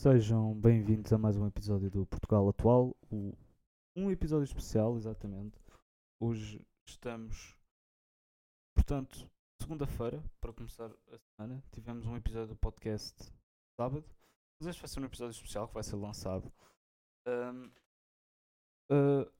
[0.00, 3.34] Sejam bem-vindos a mais um episódio do Portugal Atual, o-
[3.94, 5.60] um episódio especial, exatamente.
[6.18, 7.54] Hoje estamos,
[8.74, 11.62] portanto, segunda-feira, para começar a semana.
[11.70, 13.30] Tivemos um episódio do podcast
[13.78, 14.02] sábado,
[14.58, 16.50] mas este vai ser um episódio especial que vai ser lançado.
[17.26, 17.70] Ahm,
[18.90, 19.30] ah,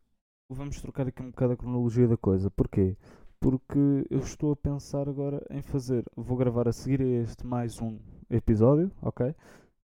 [0.50, 2.50] vamos trocar aqui um bocado a cronologia da coisa.
[2.50, 2.98] Porquê?
[3.40, 6.04] Porque eu estou a pensar agora em fazer.
[6.14, 7.98] Vou gravar a seguir a este mais um
[8.28, 9.34] episódio, ok?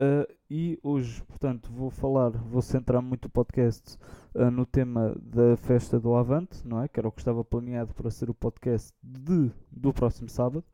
[0.02, 4.00] Uh, e hoje, portanto, vou falar, vou centrar muito o podcast
[4.34, 6.88] uh, no tema da festa do Avante, não é?
[6.88, 10.66] Que era o que estava planeado para ser o podcast de, do próximo sábado.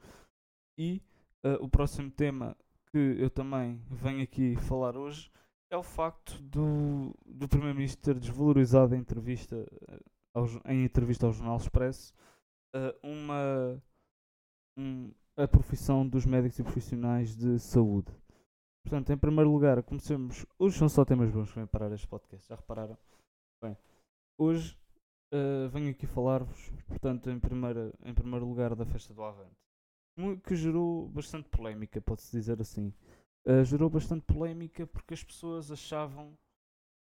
[0.77, 1.01] E
[1.45, 2.55] uh, o próximo tema
[2.89, 5.29] que eu também venho aqui falar hoje
[5.69, 9.67] é o facto do, do Primeiro-Ministro ter desvalorizado a entrevista,
[10.33, 12.13] ao, em entrevista ao Jornal Expresso
[13.03, 13.81] uma,
[14.77, 18.11] um, a profissão dos médicos e profissionais de saúde.
[18.87, 20.45] Portanto, em primeiro lugar, comecemos.
[20.57, 22.97] Hoje são só temas bons que vêm parar este podcast, já repararam?
[23.61, 23.77] Bem,
[24.37, 24.77] hoje
[25.33, 29.57] uh, venho aqui falar-vos, portanto, em, primeira, em primeiro lugar, da festa do Avante,
[30.45, 32.93] que gerou bastante polémica, pode-se dizer assim.
[33.45, 36.37] Uh, gerou bastante polémica porque as pessoas achavam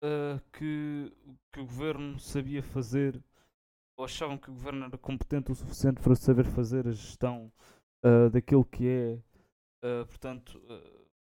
[0.02, 1.12] uh, que,
[1.52, 3.22] que o governo sabia fazer,
[3.96, 7.52] ou achavam que o governo era competente o suficiente para saber fazer a gestão
[8.32, 9.18] daquilo que é,
[10.04, 10.60] portanto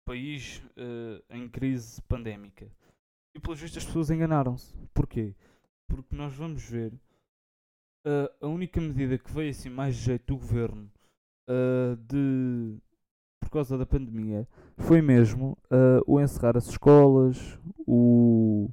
[0.04, 2.66] país uh, em crise pandémica.
[3.34, 4.74] E pelos vistos as pessoas enganaram-se.
[4.92, 5.34] Porquê?
[5.88, 6.92] Porque nós vamos ver
[8.06, 10.90] uh, a única medida que veio assim mais de jeito do governo
[11.48, 12.76] uh, de
[13.40, 14.46] por causa da pandemia
[14.78, 15.58] foi mesmo
[16.06, 18.70] o encerrar as escolas, o,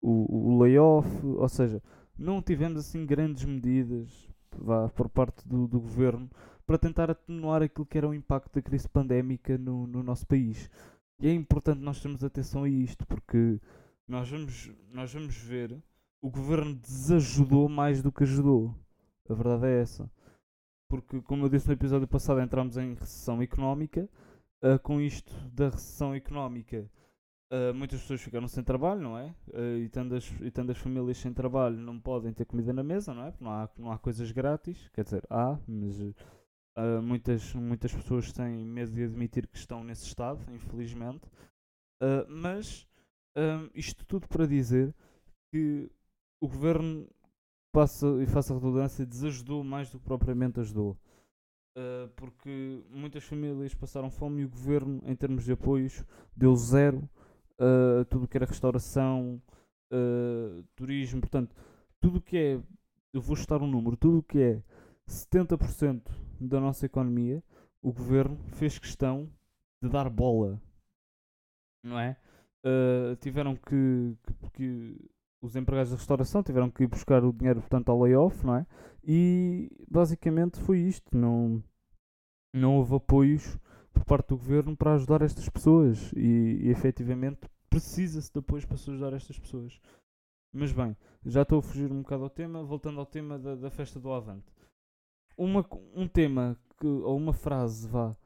[0.00, 1.82] o, o layoff, ou seja,
[2.16, 6.30] não tivemos assim grandes medidas vá, por parte do, do governo
[6.66, 10.70] para tentar atenuar aquilo que era o impacto da crise pandémica no, no nosso país.
[11.20, 13.60] E é importante nós termos atenção a isto, porque
[14.06, 15.80] nós vamos, nós vamos ver
[16.20, 18.74] o governo desajudou mais do que ajudou.
[19.28, 20.10] A verdade é essa.
[20.88, 24.08] Porque, como eu disse no episódio passado, entramos em recessão económica.
[24.62, 26.90] Uh, com isto da recessão económica,
[27.52, 29.34] uh, muitas pessoas ficaram sem trabalho, não é?
[29.48, 32.82] Uh, e, tendo as, e tendo as famílias sem trabalho, não podem ter comida na
[32.82, 33.30] mesa, não é?
[33.30, 34.88] Porque não há, não há coisas grátis.
[34.94, 36.00] Quer dizer, há, mas
[36.78, 41.24] Uh, muitas, muitas pessoas têm medo de admitir que estão nesse estado, infelizmente.
[42.02, 42.86] Uh, mas
[43.34, 44.94] uh, isto tudo para dizer
[45.50, 45.90] que
[46.38, 47.08] o governo
[47.72, 50.96] passa, e faça redundância, desajudou mais do que propriamente ajudou.
[52.16, 56.04] porque muitas famílias passaram fome e o governo, em termos de apoios,
[56.34, 57.08] deu zero
[58.00, 59.42] a tudo que era restauração,
[60.74, 61.54] turismo, portanto,
[62.00, 62.60] tudo que é,
[63.12, 64.62] eu vou chutar um número, tudo que é
[65.06, 67.42] 70% da nossa economia,
[67.82, 69.30] o governo fez questão
[69.82, 70.60] de dar bola,
[71.82, 72.16] não é?
[72.64, 75.10] Uh, tiveram que, que, que,
[75.40, 78.66] os empregados da restauração tiveram que ir buscar o dinheiro portanto ao layoff, não é?
[79.04, 81.62] E basicamente foi isto, não,
[82.52, 83.56] não houve apoios
[83.92, 88.76] por parte do governo para ajudar estas pessoas e, e efetivamente precisa-se de apoios para
[88.76, 89.80] se ajudar estas pessoas.
[90.52, 93.70] Mas bem, já estou a fugir um bocado ao tema, voltando ao tema da, da
[93.70, 94.55] festa do Avante
[95.36, 98.16] uma, um tema que, ou uma frase, vá,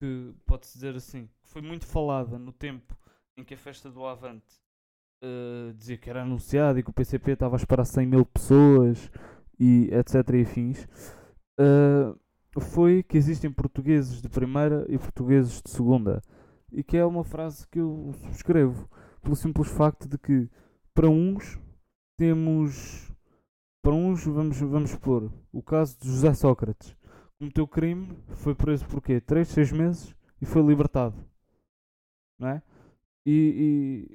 [0.00, 2.96] que pode-se dizer assim, que foi muito falada no tempo
[3.36, 4.60] em que a festa do Avante
[5.22, 9.10] uh, dizia que era anunciado e que o PCP estava a esperar 100 mil pessoas
[9.58, 10.34] e etc.
[10.34, 10.84] e afins,
[11.60, 16.22] uh, foi que existem portugueses de primeira e portugueses de segunda.
[16.72, 18.88] E que é uma frase que eu subscrevo,
[19.22, 20.48] pelo simples facto de que,
[20.92, 21.58] para uns,
[22.18, 23.12] temos
[23.84, 26.96] para uns, vamos, vamos pôr o caso de José Sócrates.
[27.38, 29.20] Cometeu crime, foi preso por quê?
[29.20, 31.14] 3, 6 meses e foi libertado.
[32.38, 32.62] Não é?
[33.26, 34.08] E,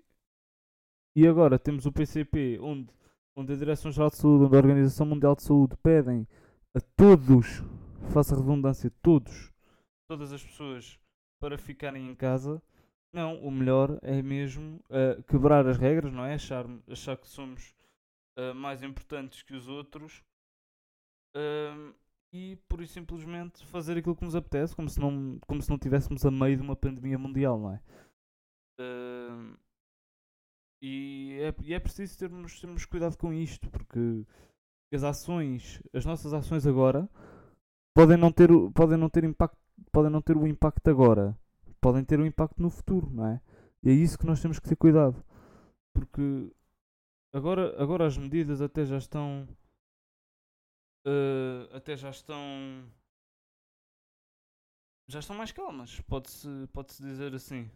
[1.16, 2.90] e, e agora temos o PCP, onde,
[3.35, 6.28] onde a Direção-Geral de Saúde, onde a Organização Mundial de Saúde pedem
[6.74, 7.63] a todos,
[8.12, 9.53] faça redundância, todos,
[10.07, 11.00] todas as pessoas
[11.40, 12.59] para ficarem em casa.
[13.13, 16.33] Não, o melhor é mesmo uh, quebrar as regras, não é?
[16.33, 17.75] Achar, achar que somos
[18.39, 20.24] uh, mais importantes que os outros
[21.36, 21.94] uh,
[22.31, 25.77] e por isso simplesmente fazer aquilo que nos apetece, como se não, como se não
[25.77, 27.81] tivéssemos a meio de uma pandemia mundial, não é?
[28.80, 29.57] Uh,
[30.81, 34.25] e, é, e é preciso termos, termos cuidado com isto, porque
[34.94, 37.09] as ações, as nossas ações agora
[37.95, 39.57] podem não ter, podem não ter impacto,
[39.91, 41.38] podem não ter o impacto agora,
[41.81, 43.41] podem ter o impacto no futuro, não é?
[43.83, 45.24] E é isso que nós temos que ter cuidado,
[45.94, 46.51] porque
[47.31, 49.48] Agora, agora as medidas até já estão.
[51.06, 52.92] Uh, até já estão.
[55.08, 57.70] Já estão mais calmas, pode-se pode -se dizer assim.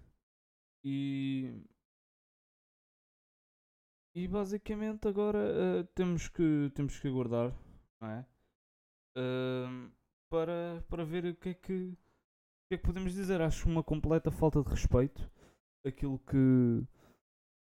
[0.84, 1.64] E.
[4.16, 7.52] E basicamente agora uh, temos, que, temos que aguardar,
[8.00, 8.26] não é?
[9.18, 9.92] Uh,
[10.30, 11.98] para, para ver o que é que, o
[12.70, 13.42] que é que podemos dizer.
[13.42, 15.32] Acho uma completa falta de respeito
[15.86, 16.86] aquilo que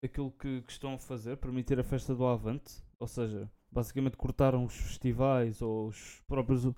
[0.03, 4.65] aquilo que, que, estão a fazer, permitir a festa do Avante, ou seja, basicamente cortaram
[4.65, 6.75] os festivais ou os próprios, ou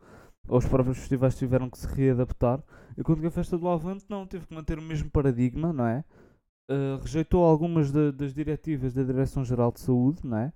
[0.49, 2.63] os próprios festivais tiveram que se readaptar,
[2.97, 6.05] enquanto que a festa do Avante não, teve que manter o mesmo paradigma, não é?
[6.71, 10.53] Uh, rejeitou algumas de, das diretivas da Direção-Geral de Saúde, não é?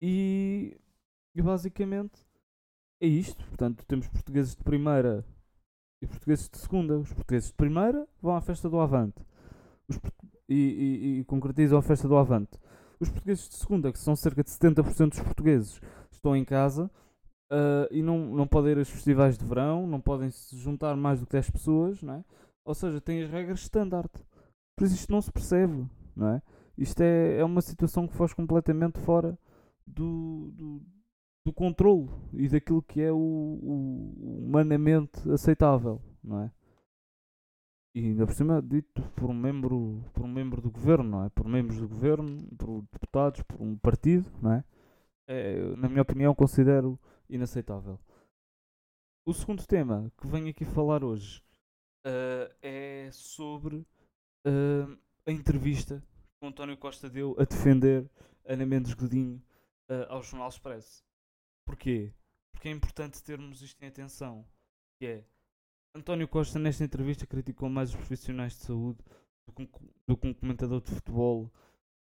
[0.00, 0.76] E,
[1.34, 2.24] e basicamente
[3.00, 3.44] é isto.
[3.46, 5.24] Portanto, temos portugueses de primeira
[6.00, 6.96] e portugueses de segunda.
[6.96, 9.20] Os portugueses de primeira vão à festa do Avante
[10.48, 12.58] e, e, e concretizam a festa do Avante.
[13.00, 15.80] Os portugueses de segunda, que são cerca de 70% dos portugueses,
[16.10, 16.90] estão em casa
[17.52, 21.20] uh, e não, não podem ir aos festivais de verão, não podem se juntar mais
[21.20, 22.24] do que 10 pessoas, não é?
[22.68, 24.10] ou seja, têm as regras standard.
[24.76, 26.42] Por isso isto não se percebe, não é?
[26.76, 29.38] Isto é, é uma situação que foge completamente fora
[29.86, 30.82] do, do,
[31.46, 36.52] do controle e daquilo que é o, o, humanamente aceitável, não é?
[37.94, 41.28] E ainda por cima dito por um membro, por um membro do governo, não é?
[41.30, 44.64] Por membros do governo, por deputados, por um partido, não é?
[45.26, 46.98] é na minha opinião, considero
[47.28, 47.98] inaceitável.
[49.26, 51.42] O segundo tema que venho aqui falar hoje
[52.06, 53.76] uh, é sobre
[54.46, 58.08] uh, a entrevista que o António Costa deu a defender
[58.44, 59.42] Ana Mendes Godinho
[59.90, 61.04] uh, ao Jornal Expresso.
[61.66, 62.14] Porquê?
[62.52, 64.46] Porque é importante termos isto em atenção.
[64.98, 65.24] Que é
[65.94, 68.98] António Costa nesta entrevista criticou mais os profissionais de saúde
[69.46, 69.68] do que um,
[70.06, 71.50] do que um comentador de futebol,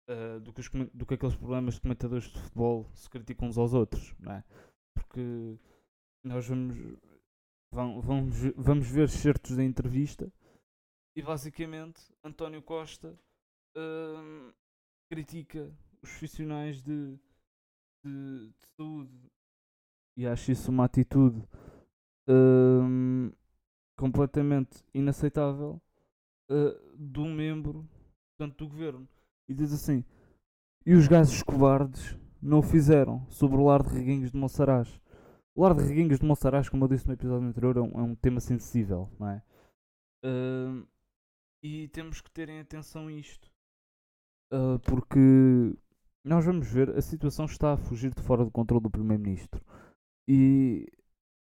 [0.09, 3.59] uh, do, que os, do que aqueles problemas de comentadores de futebol se criticam uns
[3.59, 4.45] aos outros, não é?
[4.95, 5.59] Porque
[6.25, 6.77] nós vamos,
[7.73, 10.31] vamos, vamos ver certos da entrevista
[11.17, 13.19] e basicamente António Costa
[13.75, 14.53] uh,
[15.11, 17.19] critica os profissionais de,
[18.05, 19.31] de, de, saúde
[20.15, 21.41] e acho isso uma atitude
[22.29, 23.35] uh,
[23.97, 25.81] completamente inaceitável
[26.51, 27.89] uh, de um membro
[28.37, 29.09] portanto, do governo
[29.49, 30.05] e diz assim
[30.85, 35.01] e os gajos cobardes não o fizeram sobre o lar de Reguinhos de Monsaraz
[35.55, 38.03] o lar de Reguinhos de Monsaraz como eu disse no episódio anterior é um, é
[38.03, 39.43] um tema sensível não é
[40.25, 40.87] uh,
[41.67, 43.51] e temos que terem atenção a isto.
[44.53, 45.77] Uh, porque
[46.25, 49.61] nós vamos ver, a situação está a fugir de fora do controle do Primeiro-Ministro.
[50.29, 50.87] E,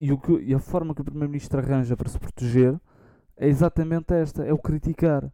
[0.04, 2.78] e, o que, e a forma que o Primeiro-Ministro arranja para se proteger
[3.38, 5.32] é exatamente esta: é o criticar.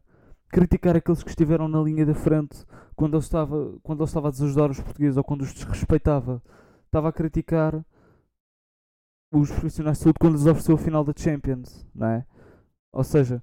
[0.47, 2.63] Criticar aqueles que estiveram na linha da frente
[2.95, 6.39] quando ele estava, quando ele estava a desajudar os portugueses ou quando os desrespeitava.
[6.85, 7.83] Estava a criticar
[9.33, 12.25] os profissionais de saúde quando lhes ofereceu o final da Champions, não é?
[12.93, 13.41] Ou seja,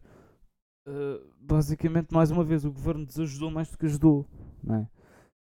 [0.87, 4.28] uh, basicamente, mais uma vez, o governo desajudou mais do que ajudou.
[4.62, 4.88] Não é?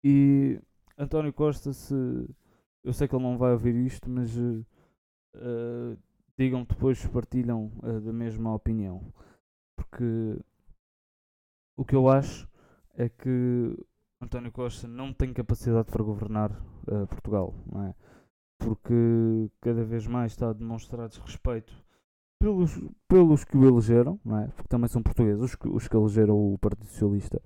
[0.01, 0.61] E
[0.97, 1.93] António Costa, se
[2.85, 4.33] eu sei que ele não vai ouvir isto, mas
[5.35, 5.97] uh,
[6.37, 9.13] digam depois se partilham uh, da mesma opinião.
[9.75, 10.39] Porque
[11.77, 12.47] o que eu acho
[12.95, 13.77] é que
[14.21, 17.95] António Costa não tem capacidade para governar uh, Portugal, não é?
[18.59, 21.73] Porque cada vez mais está a demonstrar desrespeito
[22.39, 22.71] pelos,
[23.07, 24.47] pelos que o elegeram, não é?
[24.47, 27.41] porque também são portugueses os que, os que elegeram o Partido Socialista,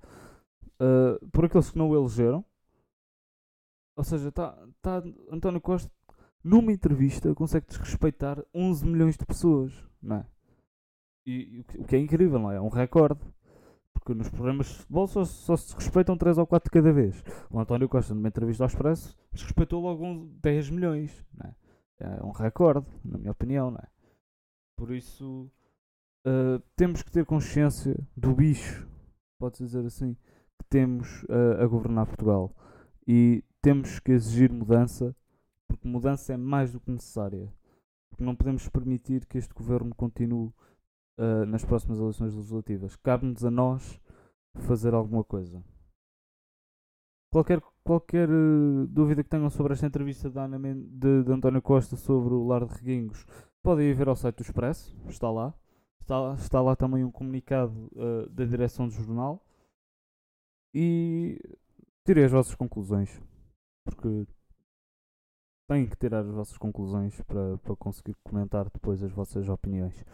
[0.80, 2.44] uh, por aqueles que não o elegeram.
[3.94, 5.90] Ou seja, está tá António Costa
[6.42, 9.72] numa entrevista consegue desrespeitar 11 milhões de pessoas,
[10.02, 10.26] não é?
[11.26, 12.56] E, o que é incrível, não é?
[12.56, 13.20] É um recorde.
[13.92, 17.22] Porque nos programas de futebol só, só se respeitam 3 ou 4 de cada vez.
[17.48, 21.24] O António Costa, numa entrevista ao Expresso, desrespeitou logo 10 milhões.
[21.32, 21.54] Não é?
[22.00, 23.86] é um recorde, na minha opinião, não é?
[24.76, 25.48] Por isso,
[26.26, 28.88] uh, temos que ter consciência do bicho,
[29.38, 30.14] pode-se dizer assim,
[30.58, 32.52] que temos uh, a governar Portugal.
[33.06, 35.14] E temos que exigir mudança,
[35.72, 37.50] porque mudança é mais do que necessária.
[38.10, 40.52] Porque não podemos permitir que este governo continue
[41.18, 42.94] uh, nas próximas eleições legislativas.
[42.96, 43.98] Cabe-nos a nós
[44.66, 45.64] fazer alguma coisa.
[47.32, 51.96] Qualquer, qualquer uh, dúvida que tenham sobre esta entrevista de, Ana de, de António Costa
[51.96, 53.24] sobre o Lar de Reguingos,
[53.62, 55.54] podem ir ver ao site do Expresso, está lá.
[56.02, 59.42] Está, está lá também um comunicado uh, da direção do jornal.
[60.74, 61.40] E
[62.04, 63.22] tirei as vossas conclusões.
[63.86, 64.26] Porque
[65.72, 70.04] têm que tirar as vossas conclusões para, para conseguir comentar depois as vossas opiniões.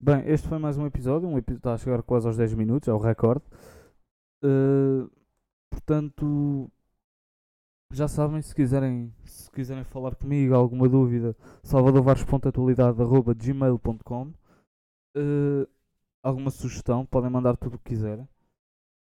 [0.00, 1.28] Bem, este foi mais um episódio.
[1.28, 3.44] Um episódio está a chegar quase aos 10 minutos, é o recorde.
[4.44, 5.10] Uh,
[5.68, 6.70] portanto,
[7.92, 14.32] já sabem, se quiserem, se quiserem falar comigo, alguma dúvida, salvadorvares.atualidade.gmail.com
[15.16, 15.66] uh,
[16.22, 18.28] Alguma sugestão, podem mandar tudo o que quiserem.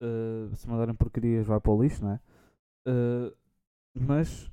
[0.03, 2.21] Uh, se mandarem porcarias, vai para o lixo, não é?
[3.95, 4.51] Mas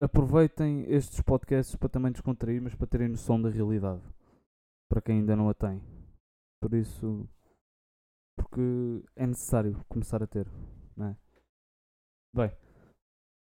[0.00, 4.02] aproveitem estes podcasts para também descontrair, mas para terem noção da realidade.
[4.88, 5.82] Para quem ainda não a tem.
[6.60, 7.28] Por isso,
[8.36, 10.46] porque é necessário começar a ter,
[10.96, 11.16] não é?
[12.34, 12.52] Bem,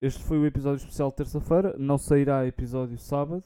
[0.01, 1.77] este foi o episódio especial de terça-feira.
[1.77, 3.43] Não sairá episódio sábado,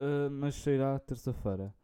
[0.00, 1.74] uh, mas sairá terça-feira.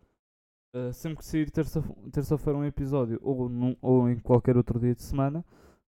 [0.75, 4.95] Uh, sempre que sair terça-feira terça um episódio ou, num, ou em qualquer outro dia
[4.95, 5.45] de semana,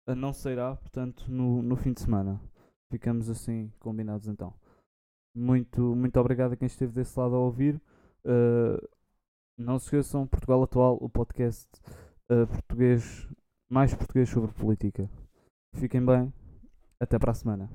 [0.08, 2.40] uh, não sairá, portanto, no, no fim de semana.
[2.92, 4.52] Ficamos assim combinados então.
[5.34, 7.80] Muito, muito obrigado a quem esteve desse lado a ouvir.
[8.22, 8.86] Uh,
[9.56, 11.66] não se esqueçam, Portugal Atual, o podcast
[12.48, 13.26] português,
[13.70, 15.08] mais português sobre política.
[15.74, 16.32] Fiquem bem,
[17.00, 17.70] até para a semana.